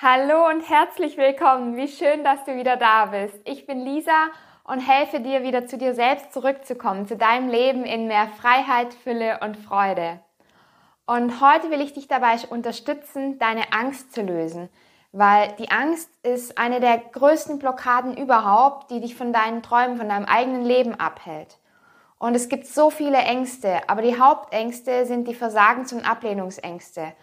[0.00, 1.74] Hallo und herzlich willkommen.
[1.76, 3.34] Wie schön, dass du wieder da bist.
[3.44, 4.28] Ich bin Lisa
[4.62, 9.40] und helfe dir wieder zu dir selbst zurückzukommen, zu deinem Leben in mehr Freiheit, Fülle
[9.42, 10.20] und Freude.
[11.04, 14.68] Und heute will ich dich dabei unterstützen, deine Angst zu lösen,
[15.10, 20.08] weil die Angst ist eine der größten Blockaden überhaupt, die dich von deinen Träumen, von
[20.08, 21.58] deinem eigenen Leben abhält.
[22.20, 27.14] Und es gibt so viele Ängste, aber die Hauptängste sind die Versagens- und Ablehnungsängste.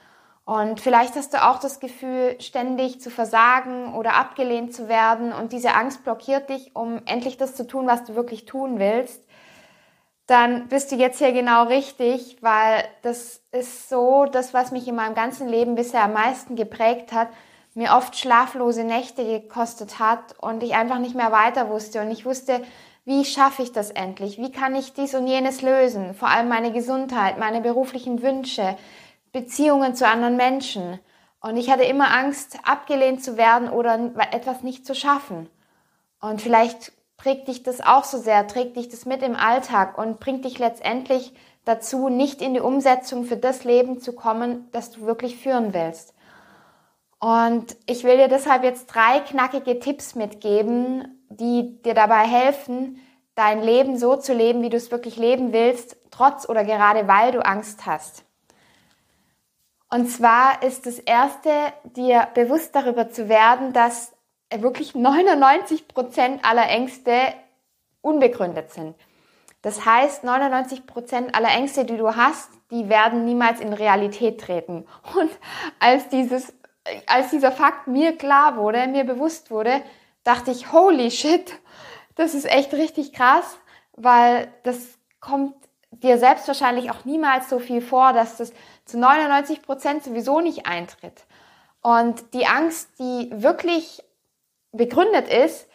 [0.46, 5.52] Und vielleicht hast du auch das Gefühl, ständig zu versagen oder abgelehnt zu werden und
[5.52, 9.24] diese Angst blockiert dich, um endlich das zu tun, was du wirklich tun willst.
[10.28, 14.96] Dann bist du jetzt hier genau richtig, weil das ist so das, was mich in
[14.96, 17.30] meinem ganzen Leben bisher am meisten geprägt hat,
[17.74, 22.26] mir oft schlaflose Nächte gekostet hat und ich einfach nicht mehr weiter wusste und ich
[22.26, 22.62] wusste,
[23.04, 24.38] wie schaffe ich das endlich?
[24.38, 26.16] Wie kann ich dies und jenes lösen?
[26.16, 28.78] Vor allem meine Gesundheit, meine beruflichen Wünsche,
[29.36, 30.98] Beziehungen zu anderen Menschen.
[31.42, 35.50] Und ich hatte immer Angst, abgelehnt zu werden oder etwas nicht zu schaffen.
[36.22, 40.22] Und vielleicht prägt dich das auch so sehr, trägt dich das mit im Alltag und
[40.22, 41.34] bringt dich letztendlich
[41.66, 46.14] dazu, nicht in die Umsetzung für das Leben zu kommen, das du wirklich führen willst.
[47.20, 53.02] Und ich will dir deshalb jetzt drei knackige Tipps mitgeben, die dir dabei helfen,
[53.36, 57.34] dein Leben so zu leben, wie du es wirklich leben willst, trotz oder gerade weil
[57.34, 58.24] du Angst hast.
[59.96, 64.12] Und zwar ist das erste, dir bewusst darüber zu werden, dass
[64.54, 67.14] wirklich 99 Prozent aller Ängste
[68.02, 68.94] unbegründet sind.
[69.62, 74.86] Das heißt, 99 Prozent aller Ängste, die du hast, die werden niemals in Realität treten.
[75.16, 75.32] Und
[75.80, 76.54] als dieses,
[77.08, 79.82] als dieser Fakt mir klar wurde, mir bewusst wurde,
[80.26, 81.58] dachte ich, holy shit,
[82.16, 83.58] das ist echt richtig krass,
[83.94, 85.56] weil das kommt
[86.04, 88.54] dir selbst wahrscheinlich auch niemals so viel vor, dass das
[88.86, 91.26] zu 99 Prozent sowieso nicht eintritt.
[91.82, 94.04] Und die Angst, die wirklich
[94.72, 95.68] begründet ist,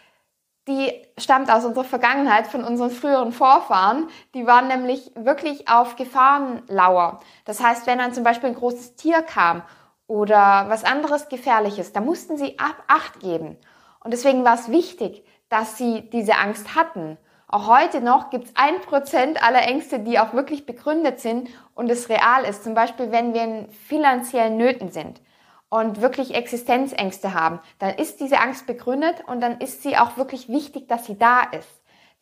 [0.69, 4.09] die stammt aus unserer Vergangenheit, von unseren früheren Vorfahren.
[4.35, 7.21] Die waren nämlich wirklich auf Gefahrenlauer.
[7.45, 9.63] Das heißt, wenn dann zum Beispiel ein großes Tier kam
[10.07, 13.57] oder was anderes Gefährliches, da mussten sie Acht geben.
[14.03, 17.19] Und deswegen war es wichtig, dass sie diese Angst hatten.
[17.53, 21.91] Auch heute noch gibt es ein Prozent aller Ängste, die auch wirklich begründet sind und
[21.91, 22.63] es real ist.
[22.63, 25.21] Zum Beispiel, wenn wir in finanziellen Nöten sind
[25.69, 30.49] und wirklich Existenzängste haben, dann ist diese Angst begründet und dann ist sie auch wirklich
[30.49, 31.69] wichtig, dass sie da ist.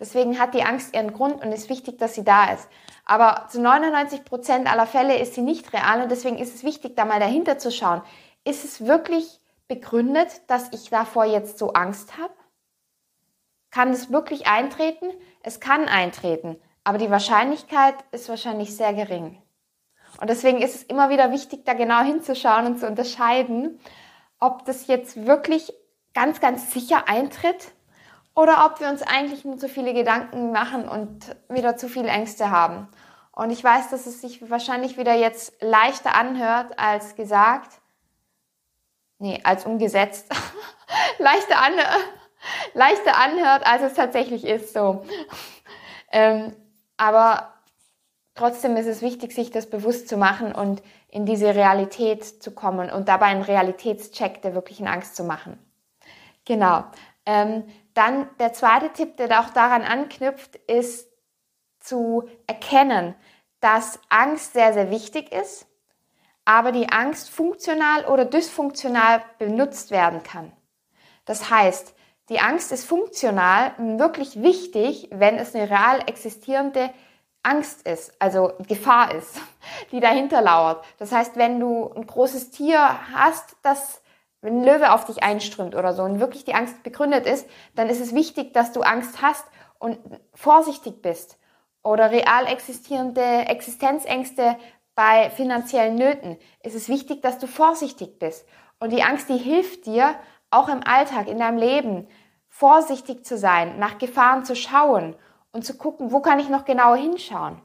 [0.01, 2.67] Deswegen hat die Angst ihren Grund und ist wichtig, dass sie da ist.
[3.05, 6.97] Aber zu 99 Prozent aller Fälle ist sie nicht real und deswegen ist es wichtig,
[6.97, 8.01] da mal dahinter zu schauen.
[8.45, 12.33] Ist es wirklich begründet, dass ich davor jetzt so Angst habe?
[13.71, 15.07] Kann es wirklich eintreten?
[15.43, 19.41] Es kann eintreten, aber die Wahrscheinlichkeit ist wahrscheinlich sehr gering.
[20.21, 23.79] Und deswegen ist es immer wieder wichtig, da genau hinzuschauen und zu unterscheiden,
[24.41, 25.73] ob das jetzt wirklich
[26.15, 27.73] ganz, ganz sicher eintritt
[28.35, 32.51] oder ob wir uns eigentlich nur zu viele Gedanken machen und wieder zu viele Ängste
[32.51, 32.89] haben.
[33.33, 37.81] Und ich weiß, dass es sich wahrscheinlich wieder jetzt leichter anhört als gesagt.
[39.19, 40.27] Nee, als umgesetzt.
[41.19, 42.05] leichter anhört
[42.75, 44.73] leichter anhört, als es tatsächlich ist.
[44.73, 45.05] So.
[46.11, 46.55] Ähm,
[46.97, 47.55] aber
[48.35, 52.91] trotzdem ist es wichtig, sich das bewusst zu machen und in diese Realität zu kommen
[52.91, 55.59] und dabei einen Realitätscheck der wirklichen Angst zu machen.
[56.45, 56.85] Genau.
[57.27, 61.09] Ähm, dann der zweite Tipp, der auch daran anknüpft, ist
[61.81, 63.15] zu erkennen,
[63.61, 65.67] dass Angst sehr, sehr wichtig ist,
[66.45, 70.53] aber die Angst funktional oder dysfunktional benutzt werden kann.
[71.25, 71.95] Das heißt,
[72.29, 76.91] die Angst ist funktional wirklich wichtig, wenn es eine real existierende
[77.43, 79.41] Angst ist, also Gefahr ist,
[79.93, 80.85] die dahinter lauert.
[80.99, 82.79] Das heißt, wenn du ein großes Tier
[83.13, 84.03] hast, das
[84.41, 87.89] wenn ein Löwe auf dich einströmt oder so und wirklich die Angst begründet ist, dann
[87.89, 89.45] ist es wichtig, dass du Angst hast
[89.79, 89.99] und
[90.35, 91.39] vorsichtig bist.
[91.83, 94.57] Oder real existierende Existenzängste
[94.95, 98.47] bei finanziellen Nöten ist es wichtig, dass du vorsichtig bist.
[98.81, 100.15] Und die Angst, die hilft dir,
[100.51, 102.09] auch im Alltag, in deinem Leben,
[102.49, 105.15] vorsichtig zu sein, nach Gefahren zu schauen
[105.53, 107.61] und zu gucken, wo kann ich noch genauer hinschauen.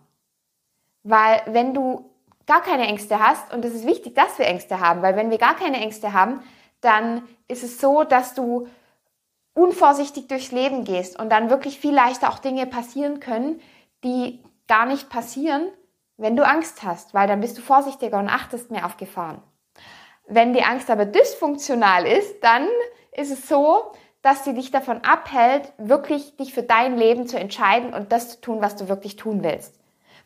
[1.04, 2.10] Weil wenn du
[2.46, 5.38] gar keine Ängste hast, und es ist wichtig, dass wir Ängste haben, weil wenn wir
[5.38, 6.42] gar keine Ängste haben,
[6.82, 8.68] dann ist es so, dass du
[9.54, 13.62] unvorsichtig durchs Leben gehst und dann wirklich viel leichter auch Dinge passieren können,
[14.04, 15.70] die gar nicht passieren,
[16.18, 19.42] wenn du Angst hast, weil dann bist du vorsichtiger und achtest mehr auf Gefahren.
[20.28, 22.68] Wenn die Angst aber dysfunktional ist, dann
[23.12, 23.92] ist es so,
[24.22, 28.42] dass sie dich davon abhält, wirklich dich für dein Leben zu entscheiden und das zu
[28.42, 29.78] tun, was du wirklich tun willst.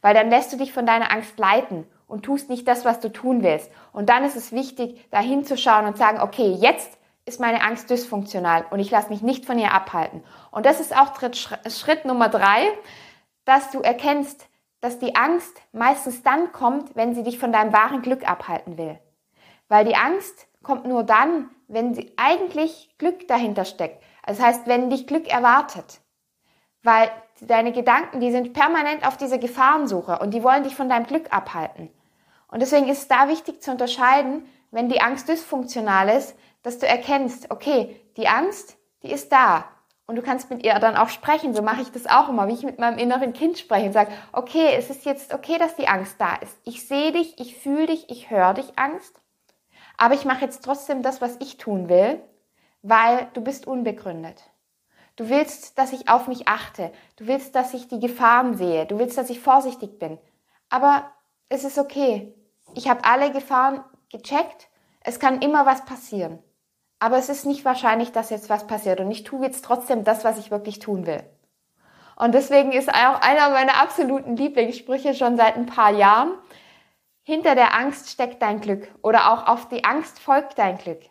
[0.02, 3.12] Weil dann lässt du dich von deiner Angst leiten und tust nicht das, was du
[3.12, 3.72] tun willst.
[3.92, 8.66] Und dann ist es wichtig, da hinzuschauen und sagen, okay, jetzt ist meine Angst dysfunktional
[8.70, 10.24] und ich lasse mich nicht von ihr abhalten.
[10.52, 11.14] Und das ist auch
[11.68, 12.68] Schritt Nummer drei,
[13.46, 14.48] dass du erkennst,
[14.80, 19.00] dass die Angst meistens dann kommt, wenn sie dich von deinem wahren Glück abhalten will.
[19.68, 24.04] Weil die Angst kommt nur dann, wenn sie eigentlich Glück dahinter steckt.
[24.26, 26.02] Das heißt, wenn dich Glück erwartet.
[26.84, 27.10] Weil
[27.42, 31.34] deine Gedanken, die sind permanent auf dieser Gefahrensuche und die wollen dich von deinem Glück
[31.34, 31.90] abhalten.
[32.50, 36.88] Und deswegen ist es da wichtig zu unterscheiden, wenn die Angst dysfunktional ist, dass du
[36.88, 39.66] erkennst, okay, die Angst, die ist da.
[40.06, 41.54] Und du kannst mit ihr dann auch sprechen.
[41.54, 44.12] So mache ich das auch immer, wie ich mit meinem inneren Kind spreche und sage,
[44.32, 46.58] okay, es ist jetzt okay, dass die Angst da ist.
[46.64, 49.22] Ich sehe dich, ich fühle dich, ich höre dich, Angst.
[49.98, 52.22] Aber ich mache jetzt trotzdem das, was ich tun will,
[52.84, 54.44] weil du bist unbegründet.
[55.16, 56.92] Du willst, dass ich auf mich achte.
[57.16, 58.86] Du willst, dass ich die Gefahren sehe.
[58.86, 60.20] Du willst, dass ich vorsichtig bin.
[60.70, 61.10] Aber
[61.50, 62.34] es ist okay.
[62.76, 64.68] Ich habe alle Gefahren gecheckt.
[65.02, 66.38] Es kann immer was passieren.
[67.00, 69.00] Aber es ist nicht wahrscheinlich, dass jetzt was passiert.
[69.00, 71.24] Und ich tue jetzt trotzdem das, was ich wirklich tun will.
[72.16, 76.32] Und deswegen ist auch einer meiner absoluten Lieblingssprüche schon seit ein paar Jahren.
[77.28, 78.88] Hinter der Angst steckt dein Glück.
[79.02, 81.02] Oder auch auf die Angst folgt dein Glück.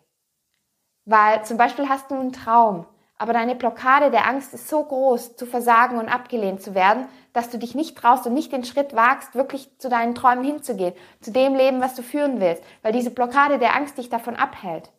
[1.05, 2.87] Weil zum Beispiel hast du einen Traum
[3.19, 7.49] aber deine Blockade der Angst ist so groß, zu versagen und abgelehnt zu werden, dass
[7.49, 11.33] du dich nicht traust und nicht den Schritt wagst, wirklich zu deinen Träumen hinzugehen, zu
[11.33, 14.91] dem Leben, was du führen willst, weil diese Blockade der Angst dich davon abhält.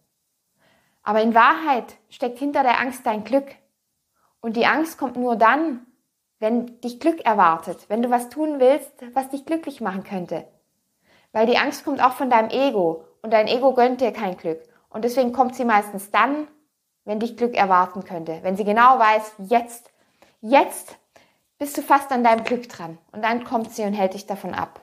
[1.04, 3.56] Aber in Wahrheit steckt hinter der Angst dein Glück.
[4.42, 5.86] Und die Angst kommt nur dann,
[6.40, 10.48] wenn dich Glück erwartet, wenn du was tun willst, was dich glücklich machen könnte.
[11.38, 14.60] Weil die Angst kommt auch von deinem Ego und dein Ego gönnt dir kein Glück.
[14.90, 16.48] Und deswegen kommt sie meistens dann,
[17.06, 18.40] wenn dich Glück erwarten könnte.
[18.42, 19.92] Wenn sie genau weiß, jetzt,
[20.42, 20.98] jetzt
[21.60, 22.98] bist du fast an deinem Glück dran.
[23.12, 24.82] Und dann kommt sie und hält dich davon ab.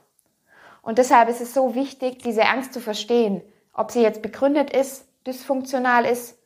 [0.81, 3.43] Und deshalb ist es so wichtig, diese Angst zu verstehen,
[3.73, 6.39] ob sie jetzt begründet ist, dysfunktional ist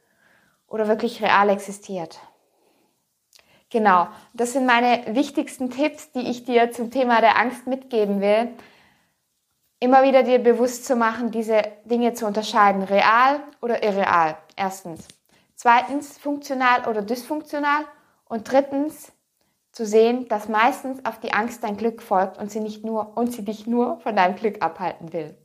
[0.69, 2.19] oder wirklich real existiert.
[3.69, 8.55] Genau, das sind meine wichtigsten Tipps, die ich dir zum Thema der Angst mitgeben will.
[9.81, 14.37] Immer wieder dir bewusst zu machen, diese Dinge zu unterscheiden, real oder irreal.
[14.57, 15.07] Erstens.
[15.55, 17.85] Zweitens, funktional oder dysfunktional.
[18.29, 19.13] Und drittens,
[19.79, 23.33] zu sehen, dass meistens auf die Angst dein Glück folgt und sie nicht nur, und
[23.33, 25.37] sie dich nur von deinem Glück abhalten will.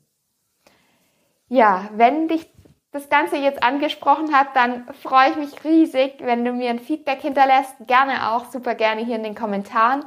[1.49, 2.51] Ja, wenn dich
[2.91, 7.21] das Ganze jetzt angesprochen hat, dann freue ich mich riesig, wenn du mir ein Feedback
[7.21, 7.75] hinterlässt.
[7.85, 10.03] Gerne auch, super gerne hier in den Kommentaren.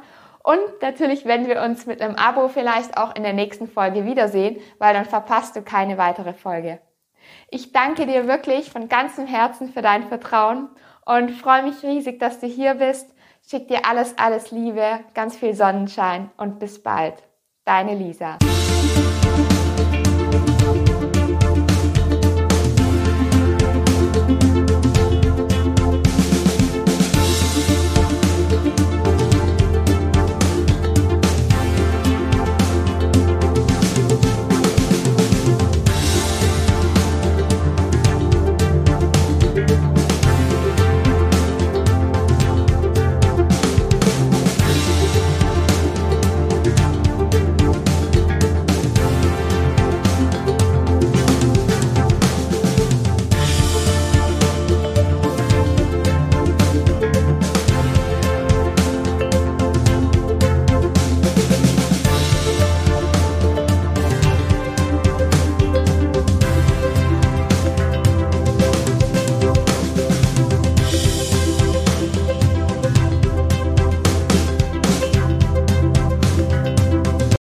[0.47, 4.61] Und natürlich, wenn wir uns mit einem Abo vielleicht auch in der nächsten Folge wiedersehen,
[4.79, 6.79] weil dann verpasst du keine weitere Folge.
[7.49, 10.69] Ich danke dir wirklich von ganzem Herzen für dein Vertrauen
[11.05, 13.13] und freue mich riesig, dass du hier bist.
[13.45, 17.15] Schick dir alles, alles Liebe, ganz viel Sonnenschein und bis bald.
[17.65, 18.37] Deine Lisa.